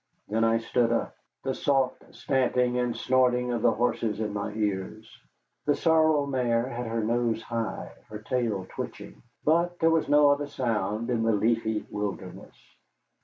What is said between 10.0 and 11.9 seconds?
no other sound in the leafy